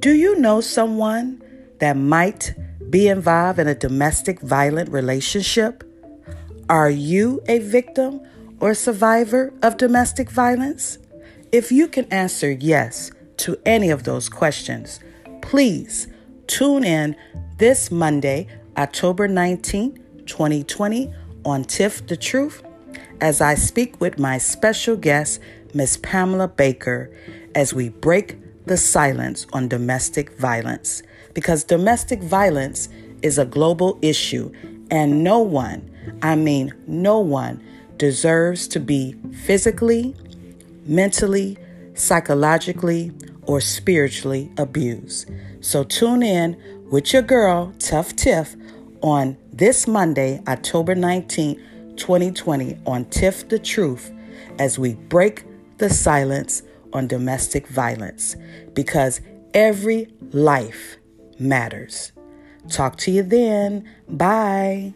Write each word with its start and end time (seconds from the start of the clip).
Do 0.00 0.12
you 0.12 0.38
know 0.38 0.60
someone 0.60 1.42
that 1.80 1.96
might 1.96 2.54
be 2.88 3.08
involved 3.08 3.58
in 3.58 3.66
a 3.66 3.74
domestic 3.74 4.40
violent 4.40 4.90
relationship? 4.92 5.82
Are 6.68 6.88
you 6.88 7.42
a 7.48 7.58
victim 7.58 8.20
or 8.60 8.74
survivor 8.74 9.52
of 9.60 9.76
domestic 9.76 10.30
violence? 10.30 10.98
If 11.50 11.72
you 11.72 11.88
can 11.88 12.04
answer 12.12 12.52
yes 12.52 13.10
to 13.38 13.58
any 13.66 13.90
of 13.90 14.04
those 14.04 14.28
questions, 14.28 15.00
please 15.42 16.06
tune 16.46 16.84
in 16.84 17.16
this 17.56 17.90
Monday, 17.90 18.46
October 18.76 19.26
19, 19.26 19.98
2020, 20.26 21.12
on 21.44 21.64
Tiff 21.64 22.06
the 22.06 22.16
Truth 22.16 22.62
as 23.20 23.40
I 23.40 23.56
speak 23.56 24.00
with 24.00 24.16
my 24.16 24.38
special 24.38 24.96
guest, 24.96 25.40
Miss 25.74 25.96
Pamela 25.96 26.46
Baker, 26.46 27.10
as 27.54 27.74
we 27.74 27.88
break 27.88 28.36
the 28.68 28.76
silence 28.76 29.46
on 29.52 29.68
domestic 29.68 30.38
violence 30.38 31.02
because 31.34 31.64
domestic 31.64 32.22
violence 32.22 32.88
is 33.22 33.38
a 33.38 33.44
global 33.44 33.98
issue 34.02 34.52
and 34.90 35.24
no 35.24 35.40
one, 35.40 35.90
I 36.22 36.36
mean, 36.36 36.72
no 36.86 37.18
one, 37.18 37.62
deserves 37.96 38.68
to 38.68 38.80
be 38.80 39.16
physically, 39.44 40.14
mentally, 40.86 41.58
psychologically, 41.94 43.12
or 43.42 43.60
spiritually 43.60 44.50
abused. 44.56 45.30
So 45.60 45.84
tune 45.84 46.22
in 46.22 46.56
with 46.90 47.12
your 47.12 47.22
girl, 47.22 47.72
Tuff 47.78 48.14
Tiff, 48.14 48.54
on 49.02 49.36
this 49.52 49.86
Monday, 49.86 50.40
October 50.46 50.94
19th, 50.94 51.96
2020, 51.96 52.78
on 52.86 53.04
Tiff 53.06 53.48
the 53.48 53.58
Truth, 53.58 54.12
as 54.58 54.78
we 54.78 54.94
break 54.94 55.44
the 55.78 55.90
silence 55.90 56.62
on 56.92 57.06
domestic 57.06 57.66
violence 57.68 58.36
because 58.74 59.20
every 59.54 60.08
life 60.32 60.96
matters. 61.38 62.12
Talk 62.68 62.96
to 62.98 63.10
you 63.10 63.22
then. 63.22 63.88
Bye. 64.08 64.94